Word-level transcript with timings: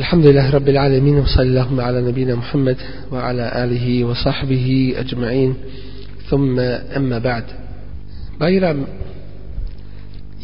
الحمد 0.00 0.26
لله 0.26 0.50
رب 0.50 0.68
العالمين 0.68 1.18
وصلى 1.18 1.42
اللهم 1.42 1.80
على 1.80 2.00
نبينا 2.02 2.34
محمد 2.34 2.76
وعلى 3.12 3.64
آله 3.64 4.04
وصحبه 4.04 4.94
أجمعين 4.96 5.54
ثم 6.30 6.60
أما 6.96 7.18
بعد 7.18 7.44
Bajram 8.38 8.86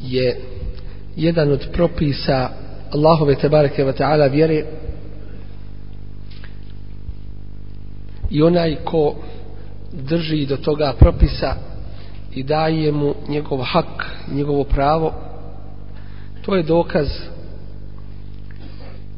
je 0.02 0.36
jedan 1.16 1.52
od 1.52 1.68
propisa 1.72 2.50
Allahove 2.90 3.34
tebareke 3.34 3.84
wa 3.84 3.92
ta'ala 3.92 4.26
vjere 4.26 4.64
i 8.30 8.42
onaj 8.42 8.76
ko 8.84 9.16
drži 9.92 10.46
do 10.46 10.56
toga 10.56 10.92
propisa 10.98 11.54
i 12.34 12.42
daje 12.42 12.92
mu 12.92 13.14
njegov 13.28 13.62
hak, 13.62 14.06
njegovo 14.32 14.64
pravo 14.64 15.14
to 16.42 16.56
je 16.56 16.62
dokaz 16.62 17.08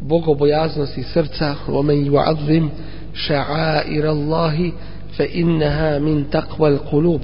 bogobojaznosti 0.00 1.02
srca 1.02 1.54
ومن 1.68 2.14
يعظم 2.14 2.68
شعائر 3.14 4.10
الله 4.10 4.72
فإنها 5.18 5.98
من 5.98 6.30
تقوى 6.30 6.68
القلوب 6.68 7.20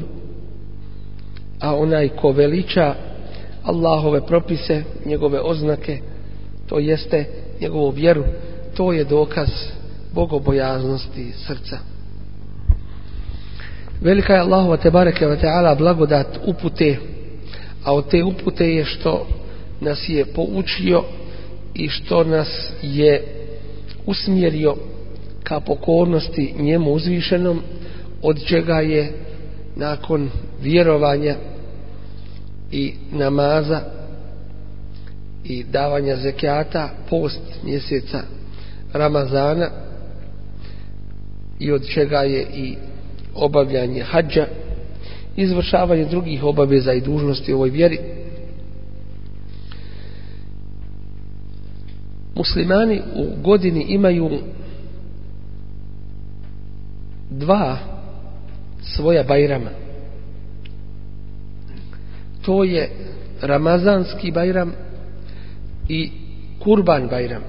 a 1.62 1.74
onaj 1.74 2.08
ko 2.08 2.32
veliča 2.32 2.94
Allahove 3.64 4.26
propise, 4.26 4.82
njegove 5.06 5.40
oznake, 5.40 5.98
to 6.68 6.78
jeste 6.78 7.24
njegovu 7.60 7.90
vjeru, 7.90 8.24
to 8.74 8.92
je 8.92 9.04
dokaz 9.04 9.48
bogobojaznosti 10.14 11.32
srca. 11.46 11.78
Velika 14.00 14.34
je 14.34 14.40
Allahova 14.40 14.76
te 14.76 14.90
bareke 14.90 15.26
ve 15.26 15.38
taala 15.38 15.74
blagodat 15.74 16.38
upute, 16.46 16.96
a 17.84 17.94
od 17.94 18.10
te 18.10 18.24
upute 18.24 18.68
je 18.68 18.84
što 18.84 19.26
nas 19.80 20.08
je 20.08 20.24
poučio 20.24 21.02
i 21.77 21.89
što 21.89 22.23
nas 22.23 22.71
je 22.81 23.23
usmjerio 24.05 24.75
ka 25.43 25.59
pokornosti 25.59 26.53
njemu 26.59 26.91
uzvišenom, 26.93 27.61
od 28.21 28.45
čega 28.45 28.73
je 28.73 29.11
nakon 29.75 30.29
vjerovanja 30.61 31.35
i 32.71 32.93
namaza 33.11 33.81
i 35.43 35.63
davanja 35.63 36.15
zekijata 36.15 36.89
post 37.09 37.41
mjeseca 37.63 38.21
Ramazana 38.93 39.69
i 41.59 41.71
od 41.71 41.87
čega 41.87 42.17
je 42.17 42.45
i 42.55 42.75
obavljanje 43.35 44.03
hađa 44.03 44.47
izvršavanje 45.35 46.05
drugih 46.05 46.43
obaveza 46.43 46.93
i 46.93 47.01
dužnosti 47.01 47.53
u 47.53 47.55
ovoj 47.55 47.69
vjeri 47.69 47.99
muslimani 52.37 53.01
u 53.15 53.41
godini 53.41 53.85
imaju 53.89 54.29
dva 57.29 57.77
svoja 58.81 59.23
bajrama. 59.23 59.69
To 62.41 62.63
je 62.63 62.89
Ramazanski 63.41 64.31
bajram 64.31 64.73
i 65.89 66.11
Kurban 66.59 67.07
bajram. 67.07 67.41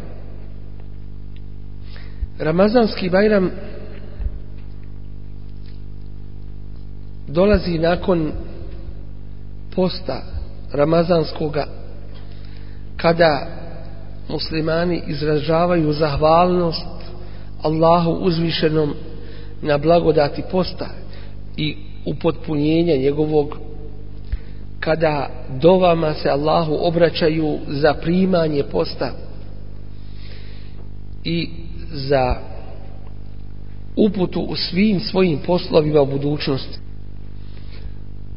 Ramazanski 2.38 3.10
bajram 3.10 3.50
dolazi 7.28 7.78
nakon 7.78 8.32
posta 9.74 10.22
Ramazanskoga 10.72 11.66
kada 12.96 13.46
muslimani 14.28 15.02
izražavaju 15.06 15.92
zahvalnost 15.92 16.86
Allahu 17.62 18.10
uzvišenom 18.10 18.94
na 19.62 19.78
blagodati 19.78 20.42
posta 20.50 20.86
i 21.56 21.76
upotpunjenja 22.06 22.96
njegovog 22.96 23.58
kada 24.80 25.30
dovama 25.60 26.14
se 26.14 26.28
Allahu 26.28 26.76
obraćaju 26.80 27.58
za 27.68 27.94
primanje 27.94 28.62
posta 28.62 29.10
i 31.24 31.50
za 31.92 32.36
uputu 33.96 34.40
u 34.40 34.56
svim 34.56 35.00
svojim 35.00 35.38
poslovima 35.46 36.00
u 36.00 36.06
budućnosti. 36.06 36.78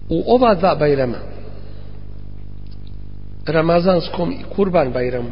U 0.09 0.23
ova 0.35 0.55
dva 0.55 0.75
bajrama, 0.75 1.17
Ramazanskom 3.45 4.31
i 4.31 4.43
Kurban 4.55 4.91
bajramu, 4.91 5.29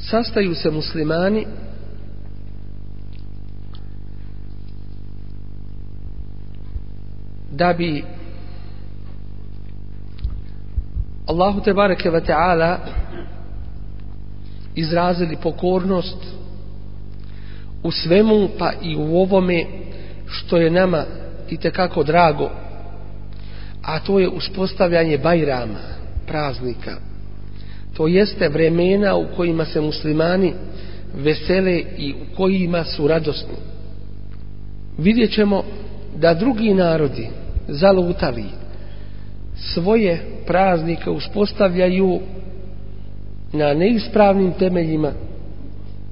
sastaju 0.00 0.54
se 0.54 0.70
muslimani 0.70 1.46
da 7.52 7.72
bi 7.72 8.04
Allahu 11.26 11.60
te 11.60 11.72
bareke 11.74 12.10
ve 12.10 12.20
taala 12.24 12.78
izrazili 14.74 15.36
pokornost 15.42 16.16
u 17.82 17.90
svemu 17.90 18.48
pa 18.58 18.72
i 18.82 18.96
u 18.96 19.16
ovome 19.16 19.64
što 20.26 20.56
je 20.56 20.70
nama 20.70 21.04
i 21.48 21.56
te 21.56 21.70
kako 21.70 22.02
drago 22.02 22.50
a 23.82 23.98
to 23.98 24.18
je 24.18 24.28
uspostavljanje 24.28 25.18
bajrama 25.18 25.78
praznika 26.26 26.96
to 27.98 28.06
jeste 28.06 28.48
vremena 28.48 29.16
u 29.16 29.26
kojima 29.36 29.64
se 29.64 29.80
muslimani 29.80 30.52
vesele 31.14 31.82
i 31.98 32.12
u 32.12 32.36
kojima 32.36 32.84
su 32.84 33.08
radosni. 33.08 33.54
Vidjet 34.98 35.30
ćemo 35.30 35.62
da 36.16 36.34
drugi 36.34 36.74
narodi 36.74 37.28
zalutali 37.68 38.44
svoje 39.56 40.20
praznike 40.46 41.10
uspostavljaju 41.10 42.20
na 43.52 43.74
neispravnim 43.74 44.52
temeljima 44.52 45.12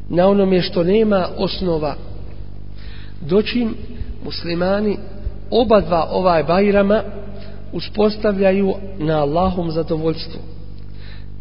na 0.09 0.29
onome 0.29 0.63
što 0.63 0.85
nema 0.85 1.29
osnova. 1.37 1.95
Doćim 3.21 3.75
muslimani 4.25 4.97
oba 5.51 5.81
dva 5.81 6.09
ovaj 6.11 6.43
bajrama 6.43 7.03
uspostavljaju 7.73 8.75
na 8.99 9.23
Allahom 9.23 9.71
zadovoljstvu 9.71 10.56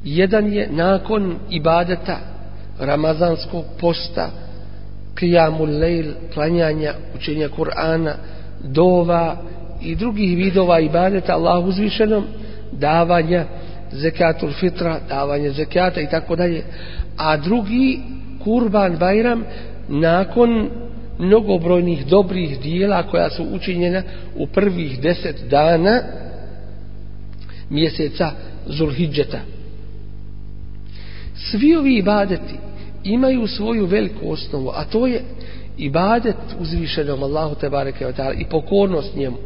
jedan 0.06 0.54
je 0.54 0.68
nakon 0.72 1.36
ibadeta 1.50 2.18
ramazanskog 2.80 3.66
posta 3.80 4.30
kijamul 5.20 5.80
lejl 5.80 6.12
klanjanja 6.34 6.94
učenja 7.16 7.50
Kur'ana 7.50 8.14
dova 8.64 9.38
i 9.82 9.96
drugih 9.96 10.38
vidova 10.38 10.80
ibadeta 10.80 11.34
Allah 11.34 11.66
uzvišenom 11.66 12.26
davanja 12.72 13.46
zekatul 13.92 14.52
fitra, 14.52 15.00
davanja 15.10 15.52
zekata 15.52 16.02
i 16.02 16.10
tako 16.10 16.36
dalje. 16.36 16.64
A 17.18 17.38
drugi 17.38 18.00
kurban 18.44 18.98
bajram 18.98 19.44
nakon 19.90 20.70
mnogobrojnih 21.20 22.06
dobrih 22.06 22.60
dijela 22.60 23.04
koja 23.04 23.30
su 23.30 23.44
učinjena 23.54 24.02
u 24.36 24.48
prvih 24.48 25.02
deset 25.02 25.44
dana 25.50 26.02
mjeseca 27.70 28.32
Zulhidžeta. 28.68 29.40
Svi 31.36 31.76
ovi 31.76 31.98
ibadeti 31.98 32.54
imaju 33.04 33.48
svoju 33.48 33.86
veliku 33.86 34.32
osnovu, 34.32 34.72
a 34.76 34.84
to 34.84 35.08
je 35.08 35.22
ibadet 35.78 36.36
uzvišenom 36.60 37.24
Allahu 37.24 37.56
te 37.56 37.70
bareke 37.70 38.06
i 38.38 38.46
pokornost 38.46 39.16
njemu. 39.16 39.38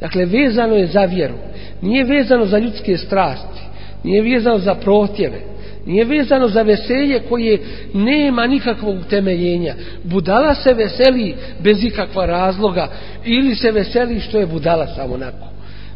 Dakle, 0.00 0.24
vezano 0.24 0.74
je 0.74 0.86
za 0.86 1.04
vjeru. 1.04 1.34
Nije 1.82 2.04
vezano 2.04 2.46
za 2.46 2.58
ljudske 2.58 2.96
strasti. 2.96 3.60
Nije 4.04 4.22
vezano 4.22 4.58
za 4.58 4.74
protjeve. 4.74 5.40
Nije 5.86 6.04
vezano 6.04 6.48
za 6.48 6.62
veselje 6.62 7.20
koje 7.28 7.58
nema 7.94 8.46
nikakvog 8.46 8.98
utemeljenja. 8.98 9.74
Budala 10.04 10.54
se 10.54 10.74
veseli 10.74 11.34
bez 11.60 11.84
ikakva 11.84 12.26
razloga 12.26 12.88
ili 13.24 13.54
se 13.54 13.70
veseli 13.70 14.20
što 14.20 14.38
je 14.38 14.46
budala 14.46 14.86
samo 14.86 15.14
onako. 15.14 15.46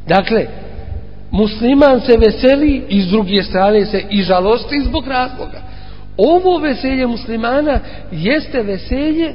Dakle, 0.08 0.46
musliman 1.32 2.00
se 2.00 2.16
veseli 2.18 2.82
i 2.88 3.00
s 3.00 3.06
druge 3.06 3.42
strane 3.42 3.86
se 3.86 4.02
i 4.10 4.22
žalosti 4.22 4.82
zbog 4.84 5.06
razloga. 5.08 5.62
Ovo 6.16 6.58
veselje 6.58 7.06
muslimana 7.06 7.80
jeste 8.12 8.62
veselje 8.62 9.34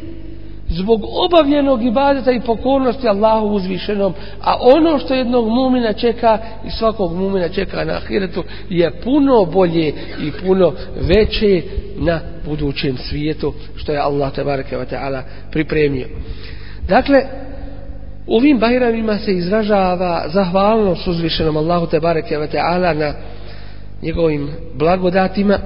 zbog 0.70 1.02
obavljenog 1.26 1.86
ibadeta 1.86 2.32
i 2.32 2.42
pokornosti 2.42 3.08
Allahu 3.08 3.48
uzvišenom, 3.48 4.14
a 4.42 4.56
ono 4.60 5.00
što 5.00 5.14
jednog 5.14 5.50
mumina 5.50 5.94
čeka 5.94 6.38
i 6.68 6.72
svakog 6.72 7.16
mumina 7.16 7.50
čeka 7.50 7.86
na 7.86 7.94
ahiretu 7.94 8.44
je 8.70 8.92
puno 9.04 9.46
bolje 9.46 9.88
i 10.22 10.32
puno 10.46 10.74
veće 11.02 11.62
na 11.98 12.20
budućem 12.46 12.98
svijetu 12.98 13.54
što 13.76 13.92
je 13.92 14.00
Allah 14.00 14.34
tebareke 14.34 14.78
ve 14.78 14.86
taala 14.86 15.24
pripremio. 15.52 16.08
Dakle, 16.88 17.47
u 18.28 18.36
ovim 18.36 18.60
bajramima 18.60 19.18
se 19.18 19.34
izražava 19.34 20.24
zahvalnost 20.28 21.08
uzvišenom 21.08 21.58
Allahu 21.58 21.88
te 21.88 22.00
bareke 22.00 22.38
ve 22.38 22.48
taala 22.48 22.94
na 22.94 23.14
njegovim 24.02 24.50
blagodatima 24.76 25.60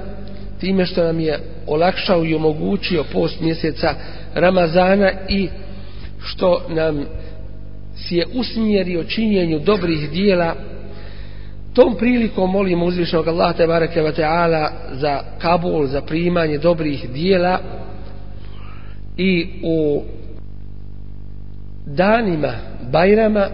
time 0.60 0.86
što 0.86 1.04
nam 1.04 1.20
je 1.20 1.38
olakšao 1.66 2.24
i 2.24 2.34
omogućio 2.34 3.04
post 3.12 3.40
mjeseca 3.40 3.94
Ramazana 4.34 5.10
i 5.28 5.48
što 6.24 6.62
nam 6.68 7.04
si 7.94 8.16
je 8.16 8.26
usmjerio 8.34 9.04
činjenju 9.04 9.58
dobrih 9.58 10.10
dijela. 10.10 10.54
Tom 11.74 11.96
prilikom 11.98 12.50
molimo 12.50 12.86
uzvišnog 12.86 13.28
Allaha 13.28 13.52
te 13.52 13.66
bareke 13.66 14.02
ve 14.02 14.12
taala 14.12 14.70
za 14.92 15.20
kabul 15.38 15.86
za 15.86 16.00
primanje 16.00 16.58
dobrih 16.58 17.10
dijela 17.10 17.58
i 19.16 19.46
u 19.62 20.02
danima 21.86 22.52
Bajrama 22.90 23.48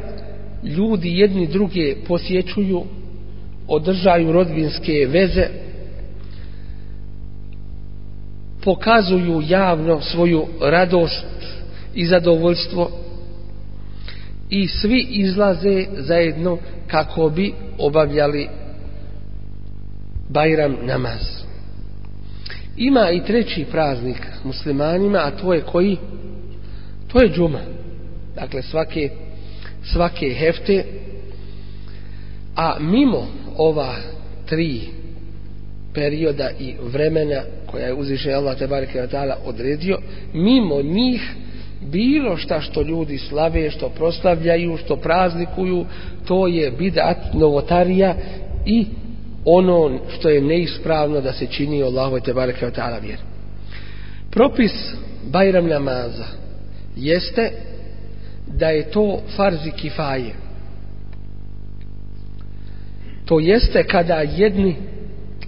ljudi 0.62 1.18
jedni 1.18 1.46
druge 1.46 1.96
posjećuju 2.08 2.84
održaju 3.68 4.32
rodbinske 4.32 5.06
veze 5.08 5.46
pokazuju 8.64 9.42
javno 9.48 10.00
svoju 10.00 10.46
radost 10.60 11.26
i 11.94 12.06
zadovoljstvo 12.06 12.90
i 14.50 14.68
svi 14.68 15.06
izlaze 15.10 15.84
zajedno 15.98 16.58
kako 16.86 17.28
bi 17.30 17.52
obavljali 17.78 18.48
Bajram 20.28 20.76
namaz. 20.82 21.20
Ima 22.76 23.10
i 23.10 23.24
treći 23.24 23.66
praznik 23.70 24.26
muslimanima, 24.44 25.18
a 25.18 25.30
to 25.30 25.54
je 25.54 25.60
koji? 25.60 25.96
To 27.12 27.22
je 27.22 27.28
džuma. 27.28 27.77
Dakle, 28.40 28.62
svake, 28.62 29.10
svake 29.92 30.28
hefte. 30.28 30.84
A 32.56 32.76
mimo 32.80 33.26
ova 33.56 33.94
tri 34.46 34.80
perioda 35.94 36.50
i 36.58 36.74
vremena 36.82 37.42
koja 37.66 37.86
je 37.86 37.94
uzvišen 37.94 38.34
Allah 38.34 38.58
te 38.58 38.66
bareke 38.66 38.98
ta'ala 38.98 39.34
odredio, 39.44 39.98
mimo 40.32 40.82
njih 40.82 41.34
bilo 41.80 42.36
šta 42.36 42.60
što 42.60 42.82
ljudi 42.82 43.18
slave, 43.18 43.70
što 43.70 43.88
proslavljaju, 43.88 44.76
što 44.76 44.96
praznikuju, 44.96 45.86
to 46.26 46.46
je 46.46 46.70
bidat, 46.70 47.34
novotarija 47.34 48.14
i 48.66 48.86
ono 49.44 49.98
što 50.08 50.28
je 50.28 50.40
neispravno 50.40 51.20
da 51.20 51.32
se 51.32 51.46
čini 51.46 51.82
Allahu 51.82 52.20
te 52.20 52.34
bareke 52.34 52.70
taala 52.70 52.98
vjer. 52.98 53.18
Propis 54.30 54.72
Bajram 55.30 55.66
namaza 55.66 56.24
jeste 56.96 57.52
da 58.54 58.68
je 58.68 58.90
to 58.90 59.20
farzi 59.36 59.70
kifaje. 59.70 60.34
To 63.24 63.40
jeste 63.40 63.84
kada 63.84 64.14
jedni 64.14 64.76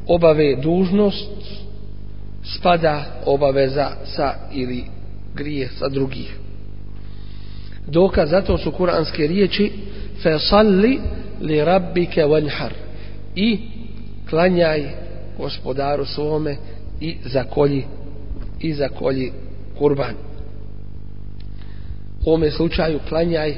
obave 0.06 0.56
dužnost 0.56 1.30
spada 2.42 3.04
obaveza 3.26 3.90
sa 4.04 4.34
ili 4.52 4.84
grije 5.34 5.68
sa 5.78 5.88
drugih. 5.88 6.36
Dokaz 7.86 8.30
zato 8.30 8.58
su 8.58 8.72
kuranske 8.72 9.26
riječi 9.26 9.72
fe 10.22 10.38
salli 10.38 11.00
li 11.40 11.64
rabbike 11.64 12.24
i 13.36 13.58
klanjaj 14.30 14.84
gospodaru 15.38 16.04
svome 16.04 16.56
i 17.00 17.16
zakolji 17.24 17.84
i 18.60 18.72
zakolji 18.72 19.32
kurban. 19.78 20.29
U 22.24 22.28
ovome 22.28 22.50
slučaju 22.50 22.98
klanjaj 23.08 23.54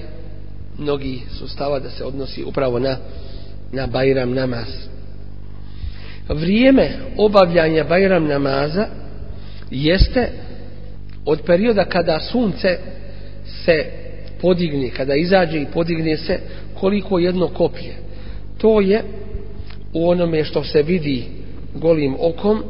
mnogi 0.79 1.21
su 1.39 1.49
stava 1.49 1.79
da 1.79 1.91
se 1.91 2.05
odnosi 2.05 2.45
upravo 2.45 2.79
na 2.79 2.97
na 3.73 3.87
Bajram 3.87 4.35
namaz. 4.35 4.67
Vrijeme 6.29 6.91
obavljanja 7.17 7.85
Bajram 7.85 8.27
namaza 8.27 8.87
jeste 9.71 10.29
od 11.25 11.41
perioda 11.47 11.85
kada 11.85 12.21
sunce 12.21 12.79
se 13.65 13.85
podigne, 14.41 14.91
kada 14.91 15.15
izađe 15.15 15.61
i 15.61 15.67
podigne 15.75 16.17
se 16.17 16.39
koliko 16.75 17.19
jedno 17.19 17.49
kopije. 17.49 17.95
To 18.59 18.81
je 18.81 19.03
u 19.93 20.09
onome 20.11 20.45
što 20.45 20.65
se 20.65 20.83
vidi 20.83 21.25
golim 21.75 22.17
okom, 22.21 22.63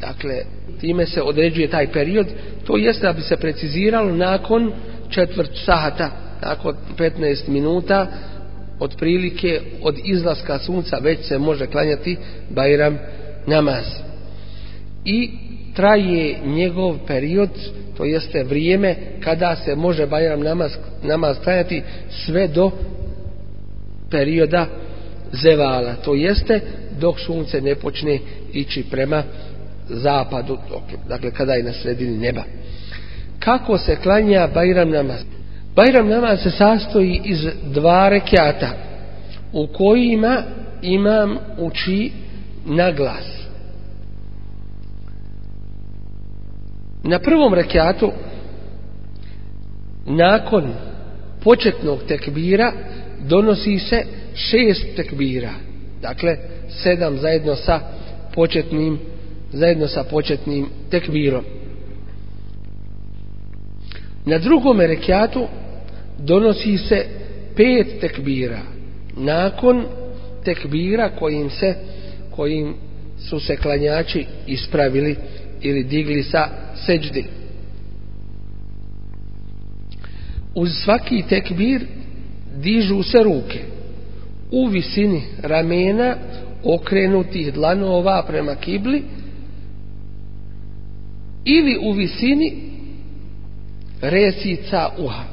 dakle, 0.00 0.34
time 0.80 1.06
se 1.06 1.22
određuje 1.22 1.70
taj 1.70 1.92
period, 1.92 2.26
to 2.64 2.76
jeste 2.76 3.06
da 3.06 3.12
bi 3.12 3.22
se 3.22 3.36
preciziralo 3.36 4.14
nakon 4.14 4.72
četvrt 5.10 5.50
sahata, 5.64 6.10
nakon 6.42 6.74
15 6.98 7.48
minuta, 7.48 8.06
otprilike 8.80 9.60
od 9.82 9.98
izlaska 10.04 10.58
sunca 10.58 10.96
već 10.96 11.18
se 11.20 11.38
može 11.38 11.66
klanjati 11.66 12.16
Bajram 12.50 12.98
namaz. 13.46 13.84
I 15.04 15.30
traje 15.74 16.38
njegov 16.44 16.98
period, 17.06 17.50
to 17.96 18.04
jeste 18.04 18.42
vrijeme 18.42 18.96
kada 19.20 19.56
se 19.56 19.76
može 19.76 20.06
Bajram 20.06 20.40
namaz, 20.40 20.72
namaz 21.02 21.36
klanjati 21.44 21.82
sve 22.08 22.48
do 22.48 22.70
perioda 24.10 24.66
zevala. 25.32 25.94
To 25.94 26.14
jeste 26.14 26.60
dok 27.00 27.20
sunce 27.20 27.60
ne 27.60 27.74
počne 27.74 28.18
ići 28.52 28.84
prema 28.90 29.22
zapadu, 29.88 30.58
dakle 31.08 31.30
kada 31.30 31.52
je 31.52 31.62
na 31.62 31.72
sredini 31.72 32.18
neba. 32.18 32.42
Kako 33.38 33.78
se 33.78 33.96
klanja 33.96 34.48
Bajram 34.54 34.90
namaz? 34.90 35.20
Bajram 35.76 36.08
namaz 36.08 36.42
se 36.42 36.50
sastoji 36.50 37.20
iz 37.24 37.46
dva 37.74 38.08
rekiata 38.08 38.70
u 39.52 39.66
kojima 39.66 40.42
imam 40.82 41.36
uči 41.58 42.12
na 42.66 42.90
glas. 42.90 43.42
Na 47.04 47.18
prvom 47.18 47.54
rekiatu 47.54 48.12
nakon 50.06 50.74
početnog 51.44 51.98
tekbira 52.08 52.72
donosi 53.20 53.78
se 53.78 54.02
šest 54.34 54.86
tekbira. 54.96 55.50
Dakle, 56.02 56.36
sedam 56.68 57.16
zajedno 57.18 57.56
sa 57.56 57.80
početnim 58.34 58.98
zajedno 59.52 59.88
sa 59.88 60.04
početnim 60.04 60.66
tekbirom. 60.90 61.44
Na 64.26 64.38
drugom 64.38 64.80
rekiatu 64.80 65.46
donosi 66.18 66.78
se 66.78 67.06
pet 67.56 68.00
tekbira 68.00 68.60
nakon 69.16 69.84
tekbira 70.44 71.08
kojim 71.08 71.50
se 71.50 71.74
kojim 72.30 72.74
su 73.18 73.40
se 73.40 73.56
klanjači 73.56 74.26
ispravili 74.46 75.16
ili 75.60 75.84
digli 75.84 76.22
sa 76.22 76.48
seđdi. 76.86 77.24
Uz 80.54 80.70
svaki 80.84 81.22
tekbir 81.28 81.86
dižu 82.56 83.02
se 83.02 83.22
ruke 83.22 83.58
u 84.50 84.66
visini 84.66 85.22
ramena 85.42 86.16
okrenutih 86.64 87.54
dlanova 87.54 88.24
prema 88.26 88.54
kibli 88.54 89.02
ili 91.44 91.78
u 91.82 91.92
visini 91.92 92.52
resica 94.00 94.88
uha. 94.98 95.24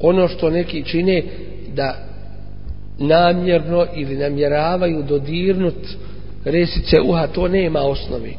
Ono 0.00 0.28
što 0.28 0.50
neki 0.50 0.82
čine 0.84 1.22
da 1.74 2.06
namjerno 2.98 3.86
ili 3.96 4.16
namjeravaju 4.16 5.02
dodirnut 5.02 5.88
resice 6.44 7.00
uha, 7.00 7.26
to 7.26 7.48
nema 7.48 7.80
osnovi. 7.80 8.36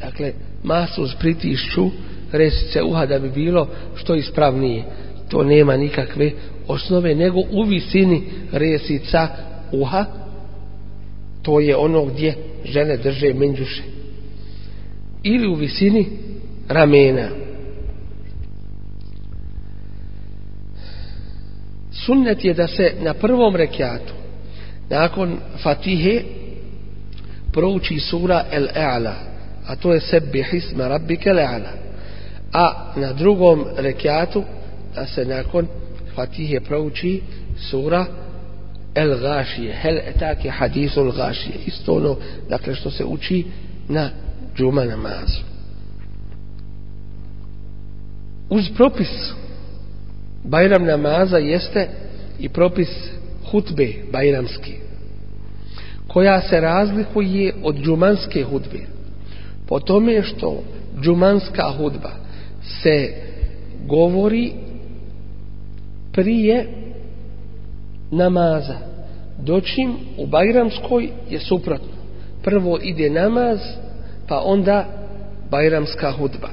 Dakle, 0.00 0.32
masu 0.62 1.08
pritišću 1.20 1.90
resice 2.32 2.82
uha 2.82 3.06
da 3.06 3.18
bi 3.18 3.30
bilo 3.30 3.68
što 3.94 4.14
ispravnije. 4.14 4.84
To 5.28 5.44
nema 5.44 5.76
nikakve 5.76 6.30
osnove, 6.68 7.14
nego 7.14 7.40
u 7.50 7.62
visini 7.62 8.22
resica 8.52 9.28
uha, 9.72 10.04
to 11.42 11.60
je 11.60 11.76
ono 11.76 12.04
gdje 12.04 12.34
žene 12.64 12.96
drže 12.96 13.34
menđuše. 13.34 13.97
Ili 15.22 15.48
u 15.48 15.54
visini 15.54 16.08
ramena. 16.68 17.28
Sunnet 21.92 22.44
je 22.44 22.54
da 22.54 22.66
se 22.68 22.92
na 23.00 23.14
prvom 23.14 23.56
rekiatu, 23.56 24.12
nakon 24.90 25.36
Fatihe, 25.62 26.22
prouči 27.52 27.98
sura 28.00 28.44
El-E'la, 28.50 29.14
a 29.66 29.76
to 29.76 29.94
je 29.94 30.00
sebi 30.00 30.42
hisma 30.42 30.88
rabbike 30.88 31.30
le'ala. 31.30 31.72
A 32.52 32.92
na 32.96 33.12
drugom 33.12 33.64
rekiatu, 33.76 34.44
da 34.94 35.06
se 35.06 35.24
nakon 35.24 35.66
Fatihe 36.14 36.60
prouči 36.60 37.20
sura 37.70 38.06
El 38.94 39.18
Gašije, 39.18 39.72
hel 39.72 39.98
etake 39.98 40.50
hadisul 40.50 41.12
Gašije, 41.12 41.54
isto 41.66 41.92
ono, 41.92 42.16
dakle, 42.48 42.74
što 42.74 42.90
se 42.90 43.04
uči 43.04 43.44
na 43.88 44.10
džuma 44.58 44.84
namazu. 44.84 45.42
Uz 48.50 48.64
propis 48.76 49.32
Bajram 50.44 50.84
namaza 50.84 51.38
jeste 51.38 51.88
i 52.38 52.48
propis 52.48 52.88
hutbe 53.50 53.92
bajramski, 54.12 54.74
koja 56.08 56.40
se 56.40 56.60
razlikuje 56.60 57.54
od 57.62 57.76
džumanske 57.76 58.42
hudbe 58.42 58.78
po 59.66 59.80
tome 59.80 60.22
što 60.22 60.62
džumanska 61.02 61.72
hudba 61.78 62.10
se 62.82 63.12
govori 63.86 64.52
prije 66.12 66.66
namaza. 68.10 68.78
Doćim 69.38 69.94
u 70.18 70.26
Bajramskoj 70.26 71.08
je 71.30 71.40
suprotno. 71.40 71.98
Prvo 72.42 72.78
ide 72.82 73.10
namaz 73.10 73.58
pa 74.28 74.40
onda 74.44 74.86
Bajramska 75.50 76.10
hudba. 76.10 76.48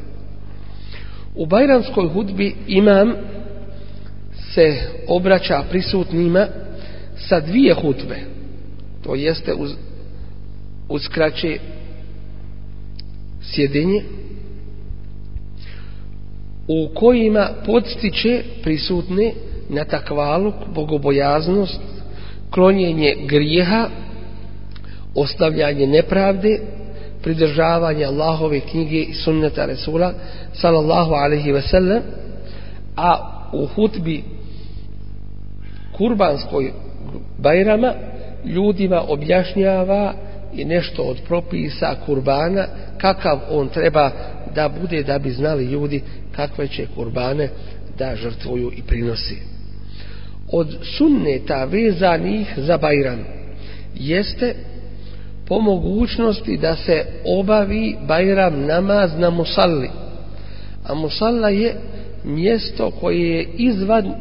U 1.35 1.45
Bajramskoj 1.45 2.07
hudbi 2.07 2.55
imam 2.67 3.13
se 4.53 4.75
obraća 5.07 5.63
prisutnima 5.69 6.47
sa 7.15 7.39
dvije 7.39 7.73
hudbe. 7.73 8.15
To 9.03 9.15
jeste 9.15 9.53
uz, 9.53 9.71
uz 10.89 11.07
kraće 11.07 11.59
sjedinje 13.41 14.03
u 16.67 16.89
kojima 16.93 17.49
podstiče 17.65 18.43
prisutne 18.63 19.33
na 19.69 19.85
takvaluk, 19.85 20.55
bogobojaznost, 20.75 21.81
klonjenje 22.49 23.15
grijeha, 23.27 23.89
ostavljanje 25.15 25.87
nepravde, 25.87 26.59
pridržavanje 27.23 28.05
Allahove 28.05 28.59
knjige 28.59 28.99
i 28.99 29.13
sunneta 29.13 29.65
Resula 29.65 30.13
sallallahu 30.53 31.13
alaihi 31.13 31.51
ve 31.51 31.61
sellem 31.61 32.01
a 32.95 33.31
u 33.53 33.65
hutbi 33.65 34.23
kurbanskoj 35.97 36.71
bajrama 37.37 37.93
ljudima 38.45 39.01
objašnjava 39.07 40.13
i 40.53 40.65
nešto 40.65 41.01
od 41.03 41.17
propisa 41.27 41.95
kurbana 42.05 42.65
kakav 42.97 43.39
on 43.49 43.69
treba 43.69 44.11
da 44.55 44.69
bude 44.81 45.03
da 45.03 45.19
bi 45.19 45.29
znali 45.29 45.65
ljudi 45.65 46.01
kakve 46.31 46.67
će 46.67 46.87
kurbane 46.95 47.49
da 47.97 48.15
žrtvuju 48.15 48.71
i 48.77 48.81
prinosi. 48.81 49.37
Od 50.51 50.77
sunneta 50.97 51.65
vezanih 51.65 52.53
za 52.57 52.77
Bajram 52.77 53.19
jeste 53.95 54.55
po 55.47 55.59
mogućnosti 55.59 56.57
da 56.57 56.75
se 56.75 57.05
obavi 57.25 57.95
Bajram 58.07 58.65
namaz 58.65 59.11
na 59.17 59.29
Musalli. 59.29 59.89
A 60.87 60.93
Musalla 60.93 61.49
je 61.49 61.75
mjesto 62.23 62.91
koje 62.91 63.29
je 63.29 63.47
izvan 63.57 64.13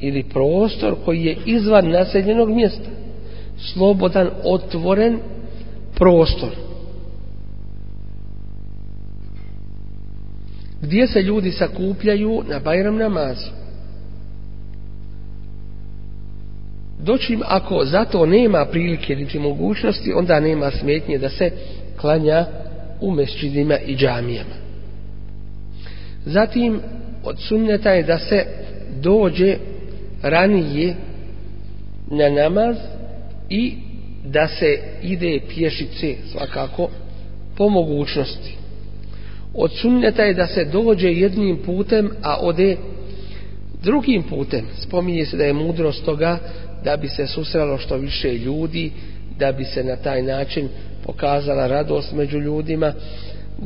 ili 0.00 0.22
prostor 0.22 0.94
koji 1.04 1.24
je 1.24 1.36
izvan 1.46 1.90
naseljenog 1.90 2.50
mjesta. 2.50 2.90
Slobodan, 3.58 4.30
otvoren 4.44 5.18
prostor. 5.94 6.64
gdje 10.84 11.06
se 11.06 11.22
ljudi 11.22 11.50
sakupljaju 11.50 12.42
na 12.48 12.58
Bajram 12.58 12.96
namazu. 12.96 13.50
Doćim, 17.04 17.40
ako 17.44 17.84
zato 17.84 18.26
nema 18.26 18.66
prilike 18.66 19.16
niti 19.16 19.38
mogućnosti, 19.38 20.12
onda 20.12 20.40
nema 20.40 20.70
smetnje 20.70 21.18
da 21.18 21.28
se 21.28 21.50
klanja 22.00 22.46
u 23.00 23.10
mešćidima 23.10 23.78
i 23.86 23.96
džamijama. 23.96 24.54
Zatim, 26.26 26.80
od 27.24 27.36
sunneta 27.38 27.90
je 27.90 28.02
da 28.02 28.18
se 28.18 28.46
dođe 29.00 29.56
ranije 30.22 30.94
na 32.10 32.28
namaz 32.28 32.76
i 33.50 33.74
da 34.24 34.48
se 34.48 34.78
ide 35.02 35.40
pješice 35.48 36.14
svakako 36.32 36.88
po 37.56 37.68
mogućnosti 37.68 38.64
od 39.54 39.72
sunneta 39.72 40.22
je 40.22 40.34
da 40.34 40.46
se 40.46 40.64
dođe 40.64 41.12
jednim 41.12 41.58
putem, 41.66 42.10
a 42.22 42.36
ode 42.40 42.76
drugim 43.82 44.22
putem. 44.22 44.64
Spominje 44.78 45.26
se 45.26 45.36
da 45.36 45.44
je 45.44 45.52
mudrost 45.52 46.04
toga 46.04 46.38
da 46.84 46.96
bi 46.96 47.08
se 47.08 47.26
susrelo 47.26 47.78
što 47.78 47.96
više 47.96 48.38
ljudi, 48.38 48.92
da 49.38 49.52
bi 49.52 49.64
se 49.64 49.84
na 49.84 49.96
taj 49.96 50.22
način 50.22 50.68
pokazala 51.06 51.66
radost 51.66 52.12
među 52.12 52.38
ljudima, 52.38 52.92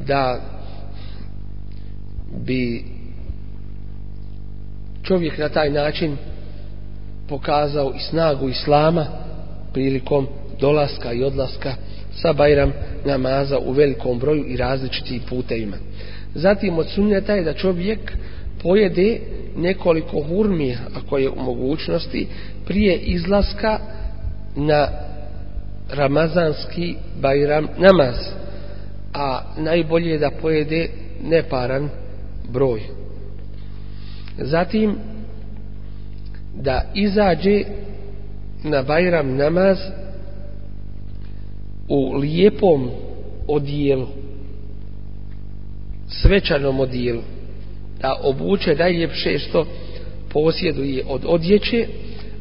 da 0.07 0.41
bi 2.45 2.85
čovjek 5.03 5.39
na 5.39 5.49
taj 5.49 5.71
način 5.71 6.17
pokazao 7.29 7.93
i 7.97 8.01
snagu 8.01 8.49
islama 8.49 9.07
prilikom 9.73 10.27
dolaska 10.61 11.13
i 11.13 11.25
odlaska 11.25 11.75
sa 12.15 12.33
Bajram 12.33 12.73
namaza 13.05 13.59
u 13.59 13.73
velikom 13.73 14.19
broju 14.19 14.45
i 14.47 14.57
različitim 14.57 15.21
putevima. 15.29 15.77
Zatim 16.35 16.79
od 16.79 16.89
sunneta 16.89 17.35
je 17.35 17.45
da 17.45 17.53
čovjek 17.53 18.13
pojede 18.63 19.21
nekoliko 19.57 20.23
hurmi, 20.23 20.77
ako 20.95 21.19
je 21.19 21.31
u 21.31 21.43
mogućnosti, 21.43 22.27
prije 22.67 22.97
izlaska 22.97 23.79
na 24.57 24.89
ramazanski 25.91 26.95
Bajram 27.21 27.69
namaz. 27.79 28.15
A 29.15 29.41
najbolje 29.59 30.11
je 30.11 30.19
da 30.19 30.31
pojede 30.43 30.89
neparan 31.25 31.89
broj. 32.53 32.81
Zatim 34.39 34.97
da 36.55 36.83
izađe 36.95 37.65
na 38.65 38.83
Bajram 38.83 39.37
namaz 39.37 39.79
u 41.89 42.17
lijepom 42.17 42.91
odijelu 43.47 44.07
svečanom 46.09 46.81
odijelu 46.81 47.23
da 48.01 48.17
obuče 48.23 48.75
najljepše 48.75 49.39
što 49.39 49.67
posjeduje 50.33 51.05
od 51.09 51.23
odjeće 51.27 51.87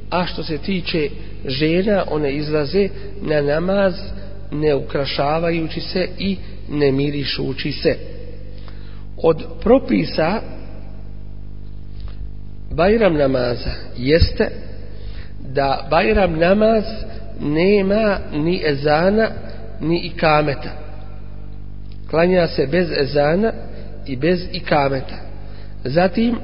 a 0.10 0.26
što 0.26 0.44
se 0.44 0.58
tiče 0.58 1.10
žena 1.46 2.04
one 2.12 2.32
izlaze 2.32 2.90
na 3.22 3.42
namaz 3.42 3.94
ne 4.52 4.76
ukrašavajući 4.76 5.82
se 5.82 6.08
i 6.20 6.38
ne 6.70 6.92
mirišući 6.92 7.72
se 7.72 7.96
od 9.18 9.44
propisa 9.62 10.42
Bajram 12.72 13.18
namaza 13.18 13.72
jeste 13.98 14.50
da 15.40 15.88
Bajram 15.90 16.40
namaz 16.40 16.84
nema 17.42 18.18
ni 18.34 18.62
ezana 18.66 19.30
ni 19.82 20.00
ikameta. 20.00 20.70
Klanja 22.10 22.48
se 22.48 22.68
bez 22.68 22.92
ezana 22.92 23.52
i 24.06 24.16
bez 24.16 24.40
ikameta. 24.52 25.27
Zatim, 25.84 26.36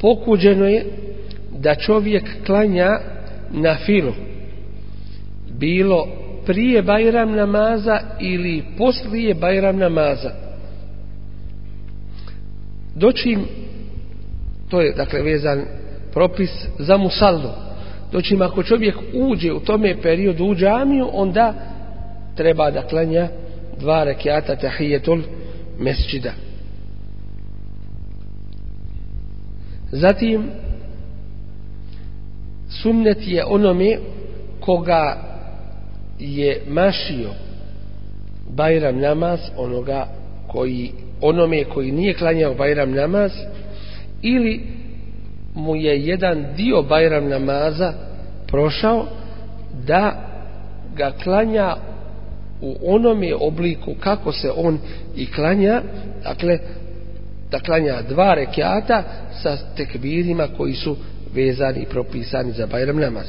pokuđeno 0.00 0.66
je 0.66 0.84
da 1.58 1.74
čovjek 1.74 2.24
klanja 2.46 2.90
na 3.50 3.76
filu. 3.86 4.12
Bilo 5.58 6.06
prije 6.46 6.82
Bajram 6.82 7.32
namaza 7.32 8.00
ili 8.20 8.64
poslije 8.78 9.34
Bajram 9.34 9.76
namaza. 9.76 10.30
Doćim, 12.94 13.44
to 14.70 14.80
je 14.80 14.92
dakle 14.92 15.22
vezan 15.22 15.64
propis 16.12 16.50
za 16.78 16.96
musallu 16.96 17.50
dočim 18.12 18.42
ako 18.42 18.62
čovjek 18.62 18.96
uđe 19.14 19.52
u 19.52 19.60
tome 19.60 20.02
periodu 20.02 20.44
u 20.44 20.54
džamiju, 20.54 21.08
onda 21.12 21.54
treba 22.36 22.70
da 22.70 22.82
klanja 22.82 23.28
dva 23.80 24.04
rekiata 24.04 24.56
tahijetul 24.56 25.22
mesčida. 25.78 26.32
Zatim, 29.92 30.50
sunnet 32.82 33.18
je 33.26 33.44
onome 33.44 33.98
koga 34.60 35.16
je 36.18 36.62
mašio 36.68 37.30
Bajram 38.50 38.98
namaz, 38.98 39.40
onoga 39.56 40.06
koji, 40.48 40.90
onome 41.20 41.64
koji 41.64 41.92
nije 41.92 42.14
klanjao 42.14 42.54
Bajram 42.54 42.92
namaz, 42.92 43.32
ili 44.22 44.60
mu 45.54 45.76
je 45.76 46.00
jedan 46.00 46.46
dio 46.56 46.82
Bajram 46.82 47.28
namaza 47.28 47.92
prošao 48.46 49.06
da 49.86 50.30
ga 50.96 51.12
klanja 51.22 51.76
u 52.60 52.76
onome 52.86 53.34
obliku 53.40 53.94
kako 54.00 54.32
se 54.32 54.50
on 54.56 54.78
i 55.16 55.26
klanja, 55.26 55.82
dakle 56.22 56.58
da 57.50 57.58
klanja 57.58 58.02
dva 58.02 58.34
rekiata 58.34 59.02
sa 59.42 59.56
tekbirima 59.76 60.48
koji 60.56 60.74
su 60.74 60.96
vezani 61.34 61.80
i 61.80 61.86
propisani 61.86 62.52
za 62.52 62.66
Bajram 62.66 62.96
namaz. 62.96 63.26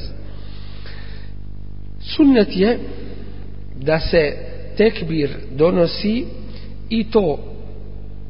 Sunnet 2.00 2.48
je 2.56 2.78
da 3.76 4.00
se 4.00 4.36
tekbir 4.76 5.30
donosi 5.56 6.24
i 6.90 7.10
to 7.10 7.38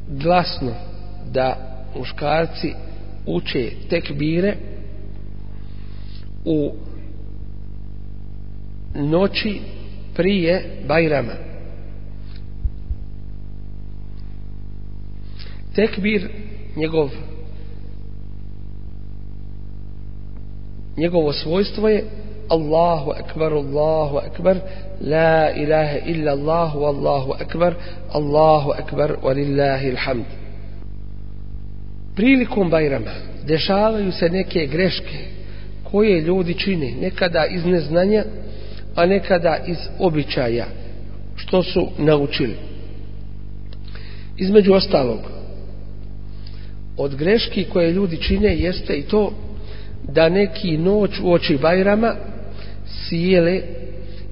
glasno 0.09 0.73
da 1.31 1.57
muškarci 1.97 2.73
uče 3.25 3.71
tekbire 3.89 4.55
u 6.45 6.73
noći 8.95 9.59
prije 10.15 10.63
Bajrama. 10.87 11.52
Tekbir 15.75 16.29
njegov 16.75 17.09
njegovo 20.97 21.33
svojstvo 21.33 21.89
je 21.89 22.03
Allahu 22.49 23.11
akbar, 23.11 23.53
Allahu 23.53 24.17
akbar, 24.17 24.57
la 25.01 25.51
ilaha 25.55 25.97
illa 26.05 26.31
Allahu, 26.31 26.79
Allahu 26.79 27.31
akbar, 27.31 27.73
Allahu 28.11 28.71
akbar, 28.71 29.15
walillahi 29.23 29.87
ilhamd. 29.87 30.25
Prilikom 32.15 32.69
Bajrama 32.69 33.11
dešavaju 33.47 34.11
se 34.11 34.29
neke 34.29 34.65
greške 34.65 35.17
koje 35.83 36.21
ljudi 36.21 36.53
čine, 36.53 36.91
nekada 37.01 37.45
iz 37.45 37.65
neznanja, 37.65 38.23
a 38.95 39.05
nekada 39.05 39.57
iz 39.67 39.77
običaja, 39.99 40.65
što 41.35 41.63
su 41.63 41.87
naučili. 41.97 42.55
Između 44.37 44.73
ostalog, 44.73 45.19
od 46.97 47.15
greški 47.15 47.63
koje 47.63 47.91
ljudi 47.91 48.17
čine 48.17 48.57
jeste 48.57 48.93
i 48.93 49.03
to 49.03 49.33
da 50.03 50.29
neki 50.29 50.77
noć 50.77 51.19
u 51.23 51.33
oči 51.33 51.57
Bajrama 51.61 52.15
sjele 52.85 53.61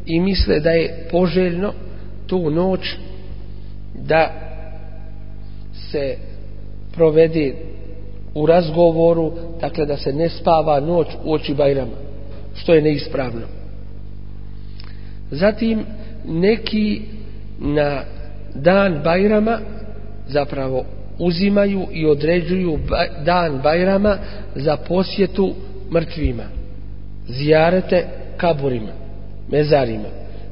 i 0.06 0.20
misle 0.20 0.60
da 0.60 0.70
je 0.70 1.08
poželjno 1.12 1.74
tu 2.28 2.50
noć 2.50 2.96
da 4.08 4.34
se 5.74 6.16
provede 6.94 7.54
u 8.34 8.46
razgovoru, 8.46 9.34
dakle 9.62 9.86
da 9.86 9.98
se 9.98 10.14
ne 10.14 10.30
spava 10.30 10.80
noć 10.80 11.08
u 11.24 11.34
oči 11.34 11.54
Bajrama, 11.54 11.98
što 12.56 12.74
je 12.74 12.82
neispravno. 12.82 13.42
Zatim 15.32 15.86
neki 16.28 17.02
na 17.60 18.04
dan 18.56 19.02
Bajrama 19.04 19.60
zapravo 20.28 20.86
uzimaju 21.22 21.88
i 21.92 22.06
određuju 22.06 22.80
dan 23.26 23.60
Bajrama 23.64 24.18
za 24.56 24.78
posjetu 24.78 25.54
mrtvima. 25.92 26.44
Zijarete 27.28 28.06
kaburima, 28.38 28.92
mezarima, 29.52 30.08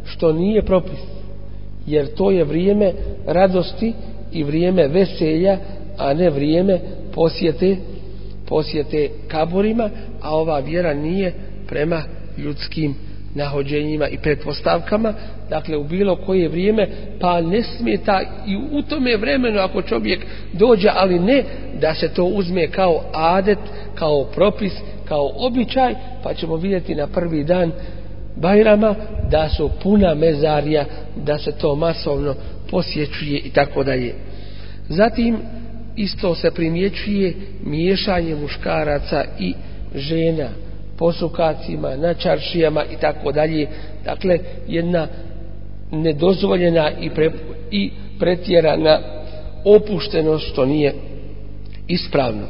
što 0.06 0.32
nije 0.32 0.66
propis, 0.66 1.00
jer 1.88 2.08
to 2.08 2.32
je 2.32 2.44
vrijeme 2.44 2.92
radosti 3.28 3.94
i 4.32 4.44
vrijeme 4.44 4.88
veselja, 4.88 5.58
a 5.98 6.14
ne 6.14 6.30
vrijeme 6.30 6.80
posjete, 7.14 7.76
posjete 8.48 9.10
kaburima, 9.28 9.90
a 10.22 10.36
ova 10.36 10.60
vjera 10.60 10.94
nije 10.94 11.34
prema 11.68 12.04
ljudskim 12.38 12.96
nahođenjima 13.36 14.08
i 14.08 14.18
pretpostavkama, 14.18 15.14
dakle 15.50 15.78
u 15.78 15.84
bilo 15.84 16.16
koje 16.16 16.48
vrijeme, 16.48 16.88
pa 17.20 17.42
ne 17.42 17.64
smeta 17.64 18.22
i 18.48 18.56
u 18.72 18.82
tome 18.82 19.18
vremenu 19.18 19.60
ako 19.60 19.82
čovjek 19.82 20.26
dođe, 20.54 20.90
ali 20.94 21.20
ne 21.20 21.44
da 21.82 21.94
se 21.94 22.14
to 22.14 22.24
uzme 22.24 22.68
kao 22.68 23.04
adet, 23.14 23.60
kao 23.96 24.24
propis, 24.24 24.74
kao 25.06 25.32
običaj, 25.36 25.96
pa 26.24 26.34
ćemo 26.34 26.56
vidjeti 26.56 26.96
na 26.96 27.08
prvi 27.08 27.44
dan 27.44 27.72
Bajrama 28.36 28.96
da 29.32 29.50
su 29.50 29.70
puna 29.84 30.16
mezarija, 30.16 30.86
da 31.16 31.38
se 31.38 31.52
to 31.52 31.76
masovno 31.76 32.36
posjećuje 32.72 33.40
i 33.40 33.50
tako 33.50 33.84
dalje. 33.84 34.14
Zatim 34.90 35.38
isto 35.96 36.36
se 36.36 36.52
primjećuje 36.52 37.34
miješanje 37.64 38.36
muškaraca 38.36 39.26
i 39.40 39.54
žena 39.96 40.48
posukacima, 41.00 41.96
na 41.96 42.14
čaršijama 42.14 42.84
i 42.86 42.96
tako 43.02 43.32
dalje. 43.32 43.68
Dakle, 44.06 44.40
jedna 44.68 45.08
nedozvoljena 45.92 46.92
i, 47.02 47.10
pre, 47.10 47.32
i 47.72 47.92
pretjerana 48.20 49.00
opuštenost 49.66 50.48
što 50.48 50.66
nije 50.66 50.94
ispravno. 51.88 52.46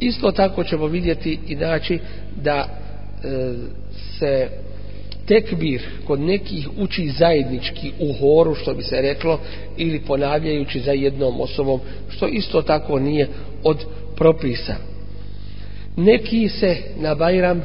Isto 0.00 0.32
tako 0.32 0.64
ćemo 0.64 0.86
vidjeti 0.86 1.38
i 1.48 1.54
naći 1.54 1.98
da 2.42 2.66
e, 2.66 2.68
se 4.18 4.48
tekbir 5.26 5.82
kod 6.06 6.20
nekih 6.20 6.68
uči 6.78 7.10
zajednički 7.10 7.92
u 8.00 8.12
horu, 8.12 8.54
što 8.54 8.74
bi 8.74 8.82
se 8.82 9.00
reklo, 9.02 9.40
ili 9.76 10.00
ponavljajući 10.00 10.80
za 10.80 10.92
jednom 10.92 11.40
osobom, 11.40 11.80
što 12.08 12.26
isto 12.26 12.62
tako 12.62 12.98
nije 12.98 13.28
od 13.64 13.84
propisa. 14.16 14.74
Neki 15.96 16.48
se 16.48 16.76
na 17.00 17.14
Bajram 17.14 17.62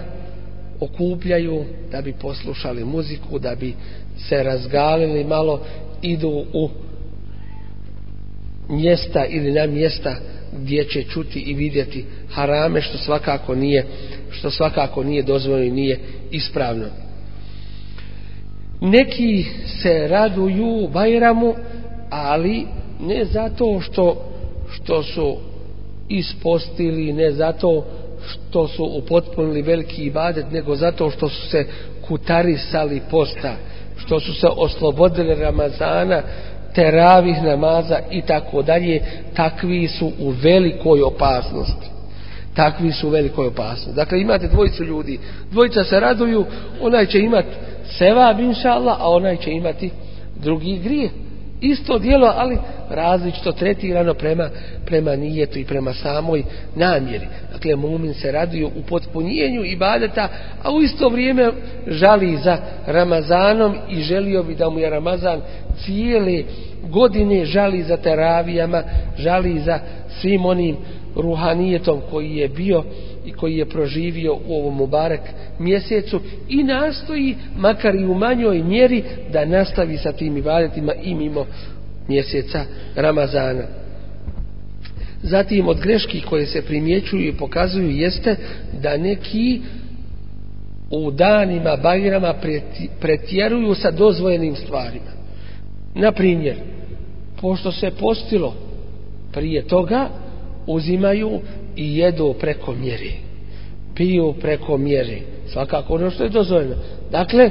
okupljaju 0.84 1.66
da 1.92 2.02
bi 2.02 2.14
poslušali 2.14 2.86
muziku, 2.86 3.40
da 3.40 3.56
bi 3.56 3.74
se 4.18 4.44
razgalili 4.44 5.24
malo, 5.24 5.62
idu 6.02 6.46
u 6.54 6.70
mjesta 8.70 9.26
ili 9.26 9.52
na 9.52 9.66
mjesta 9.66 10.16
gdje 10.54 10.84
će 10.84 11.04
čuti 11.04 11.40
i 11.40 11.54
vidjeti 11.54 12.06
harame 12.30 12.82
što 12.82 12.98
svakako 12.98 13.56
nije 13.56 13.86
što 14.30 14.52
svakako 14.52 15.04
nije 15.04 15.24
dozvoljeno 15.24 15.66
i 15.66 15.72
nije 15.72 16.00
ispravno. 16.32 16.86
Neki 18.82 19.46
se 19.82 20.08
raduju 20.08 20.88
Bajramu, 20.94 21.56
ali 22.10 22.66
ne 23.00 23.26
zato 23.26 23.82
što 23.82 24.30
što 24.72 25.04
su 25.04 25.38
ispostili, 26.10 27.14
ne 27.14 27.32
zato 27.32 27.86
što 28.28 28.68
su 28.68 28.84
upotpunili 28.84 29.62
veliki 29.62 30.04
ibadet, 30.04 30.52
nego 30.52 30.76
zato 30.76 31.10
što 31.10 31.30
su 31.30 31.48
se 31.50 31.66
kutarisali 32.08 33.02
posta, 33.12 33.56
što 33.98 34.20
su 34.20 34.34
se 34.34 34.48
oslobodili 34.48 35.36
Ramazana, 35.36 36.22
teravih 36.76 37.44
namaza 37.44 38.00
i 38.12 38.22
tako 38.22 38.62
dalje, 38.62 39.02
takvi 39.36 39.88
su 39.88 40.12
u 40.20 40.30
velikoj 40.30 41.02
opasnosti. 41.02 41.88
Takvi 42.56 42.92
su 42.92 43.08
u 43.08 43.12
velikoj 43.12 43.48
opasnosti. 43.48 43.96
Dakle, 43.96 44.22
imate 44.22 44.48
dvojicu 44.48 44.84
ljudi, 44.84 45.20
dvojica 45.52 45.84
se 45.84 46.00
raduju, 46.00 46.46
onaj 46.82 47.06
će 47.06 47.20
imati 47.20 47.50
sevab, 47.98 48.40
inša 48.40 48.70
Allah, 48.70 48.98
a 49.00 49.10
onaj 49.10 49.38
će 49.38 49.52
imati 49.52 49.90
drugi 50.36 50.80
grijeh. 50.84 51.12
Isto 51.64 52.00
dijelo, 52.00 52.34
ali 52.36 52.58
različito 52.90 53.52
tretirano 53.52 54.14
prema, 54.14 54.50
prema 54.86 55.16
nijetu 55.16 55.60
i 55.60 55.66
prema 55.66 55.94
samoj 55.94 56.44
namjeri. 56.76 57.28
Dakle, 57.52 57.76
mumin 57.76 58.14
se 58.14 58.32
raduje 58.32 58.66
u 58.66 58.84
potpunjenju 58.90 59.64
ibadeta, 59.66 60.28
a 60.64 60.72
u 60.72 60.82
isto 60.82 61.10
vrijeme 61.10 61.52
žali 61.88 62.38
za 62.38 62.58
Ramazanom 62.88 63.76
i 63.90 64.02
želio 64.02 64.44
bi 64.44 64.56
da 64.56 64.70
mu 64.70 64.80
je 64.80 64.90
Ramazan 64.90 65.42
cijele 65.86 66.44
godine 66.90 67.46
žali 67.46 67.84
za 67.84 67.98
teravijama, 67.98 68.84
žali 69.18 69.60
za 69.60 69.80
svim 70.22 70.46
onim 70.46 70.78
ruhanijetom 71.16 72.02
koji 72.12 72.36
je 72.36 72.48
bio 72.48 72.84
i 73.26 73.32
koji 73.32 73.58
je 73.58 73.70
proživio 73.70 74.34
u 74.48 74.56
ovom 74.56 74.76
Mubarek 74.76 75.22
mjesecu 75.60 76.20
i 76.50 76.64
nastoji, 76.64 77.36
makar 77.58 77.96
i 77.96 78.06
u 78.06 78.14
manjoj 78.14 78.64
mjeri, 78.64 79.04
da 79.34 79.46
nastavi 79.46 79.98
sa 79.98 80.12
tim 80.12 80.38
ibadetima 80.38 80.94
i 80.94 81.16
mimo 81.16 81.46
mjeseca 82.08 82.66
Ramazana. 82.96 83.64
Zatim 85.24 85.68
od 85.68 85.80
greški 85.80 86.22
koje 86.22 86.46
se 86.46 86.62
primjećuju 86.62 87.28
i 87.28 87.38
pokazuju 87.38 87.90
jeste 87.90 88.36
da 88.82 88.98
neki 88.98 89.62
u 90.92 91.12
danima 91.12 91.78
Bajrama 91.78 92.34
pretjeruju 93.00 93.76
sa 93.76 93.92
dozvojenim 93.92 94.56
stvarima. 94.56 95.12
Na 95.96 96.12
primjer, 96.12 96.56
pošto 97.42 97.72
se 97.72 97.92
postilo 98.00 98.56
prije 99.34 99.68
toga, 99.68 100.10
uzimaju 100.68 101.40
i 101.76 101.98
jedu 101.98 102.36
preko 102.40 102.74
mjeri. 102.74 103.14
Piju 103.96 104.34
preko 104.42 104.78
mjeri. 104.78 105.22
Svakako 105.48 105.94
ono 105.94 106.10
što 106.10 106.24
je 106.24 106.30
dozvoljeno. 106.30 106.76
Dakle, 107.12 107.50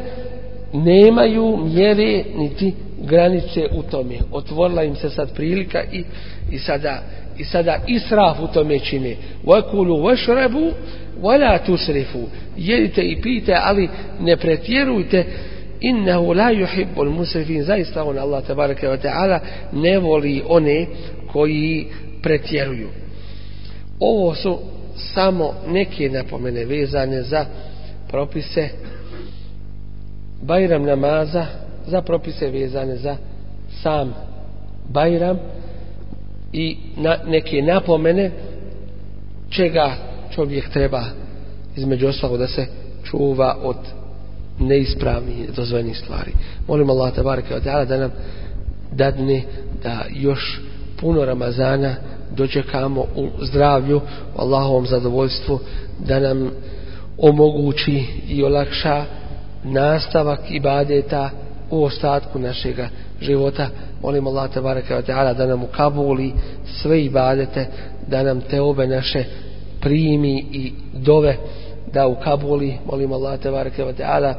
nemaju 0.73 1.57
mjere 1.57 2.25
niti 2.37 2.75
granice 3.03 3.67
u 3.73 3.83
tome. 3.83 4.15
Otvorila 4.33 4.85
im 4.85 4.97
se 4.97 5.11
sad 5.11 5.35
prilika 5.35 5.83
i, 5.93 6.05
i 6.51 6.59
sada 6.59 7.03
i 7.39 7.45
sada 7.45 7.79
israf 7.87 8.41
u 8.41 8.47
tome 8.47 8.79
čine. 8.79 9.17
Vakulu 9.45 10.03
vašrebu, 10.03 10.73
vala 11.23 11.59
tusrifu. 11.59 12.19
Jedite 12.57 13.03
i 13.03 13.21
pijte, 13.23 13.57
ali 13.63 13.89
ne 14.21 14.37
pretjerujte. 14.37 15.25
Innehu 15.81 16.33
la 16.35 16.53
yuhibbul 16.53 17.11
musrifin. 17.11 17.63
Zaista 17.63 18.05
on, 18.05 18.19
Allah 18.19 18.47
tabaraka 18.47 18.89
wa 18.89 18.99
ta'ala, 19.03 19.39
ne 19.73 19.99
voli 19.99 20.43
one 20.49 20.87
koji 21.33 21.87
pretjeruju. 22.23 22.89
Ovo 24.05 24.35
su 24.35 24.59
samo 24.97 25.55
neke 25.69 26.09
napomene 26.09 26.65
vezane 26.65 27.23
za 27.23 27.47
propise 28.09 28.69
Bajram 30.43 30.83
namaza, 30.83 31.47
za 31.87 32.03
propise 32.03 32.51
vezane 32.51 32.97
za 32.97 33.17
sam 33.83 34.15
Bajram 34.89 35.39
i 36.53 36.77
na 36.97 37.17
neke 37.27 37.63
napomene 37.63 38.31
čega 39.51 39.93
čovjek 40.35 40.69
treba 40.69 41.05
između 41.77 42.07
ostalog 42.07 42.39
da 42.39 42.47
se 42.47 42.67
čuva 43.05 43.57
od 43.63 43.77
neispravnih, 44.59 45.51
dozvojenih 45.57 45.99
stvari. 45.99 46.33
Molim 46.69 46.91
Allah 46.91 47.15
tabaraka 47.15 47.61
da 47.61 47.97
nam 47.99 48.11
dadne 48.93 49.43
da 49.83 50.05
još 50.11 50.61
puno 51.01 51.25
Ramazana 51.25 51.95
dočekamo 52.37 53.01
u 53.01 53.29
zdravlju, 53.41 53.97
u 54.37 54.41
Allahovom 54.41 54.87
zadovoljstvu, 54.87 55.59
da 55.99 56.21
nam 56.21 56.51
omogući 57.19 58.05
i 58.29 58.43
olakša 58.45 59.05
nastavak 59.65 60.41
ibadeta 60.51 61.31
u 61.71 61.85
ostatku 61.85 62.39
našeg 62.39 62.77
života. 63.21 63.69
Molim 64.03 64.27
Allah 64.27 64.51
te 64.51 64.61
wa 64.61 65.03
ta'ala 65.03 65.35
da 65.35 65.47
nam 65.47 65.63
ukabuli 65.63 66.33
sve 66.65 67.05
ibadete, 67.05 67.67
da 68.07 68.23
nam 68.23 68.41
te 68.41 68.61
obe 68.61 68.87
naše 68.87 69.25
primi 69.81 70.47
i 70.53 70.73
dove 70.93 71.37
da 71.93 72.07
u 72.07 72.15
Kabuli, 72.15 72.79
molim 72.87 73.13
Allah 73.13 73.39
tebareke 73.39 73.85
wa 73.85 73.93
ta'ala, 73.93 74.35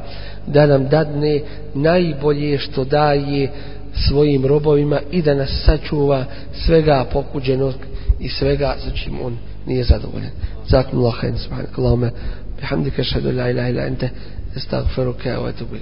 da 0.46 0.66
nam 0.66 0.88
dadne 0.88 1.40
najbolje 1.74 2.58
što 2.58 2.84
daje 2.84 3.50
svojim 3.96 4.46
robovima 4.46 5.00
i 5.10 5.22
da 5.22 5.34
nas 5.34 5.62
sačuva 5.64 6.24
svega 6.52 7.04
pokuđenog 7.12 7.74
i 8.20 8.28
svega 8.28 8.76
za 8.84 8.90
čim 8.90 9.20
on 9.22 9.36
nije 9.66 9.84
zadovoljan. 9.84 10.30
Zakum 10.68 10.98
Allah, 10.98 11.14
subhanak 11.38 11.78
Allahumma, 11.78 12.10
bihamdika 12.60 13.04
šadu 13.04 13.32
la 13.32 13.50
ilaha 13.50 13.68
ila 13.68 13.86
ente, 13.86 14.10
estagfiruka 14.56 15.38
wa 15.38 15.48
etubu. 15.48 15.76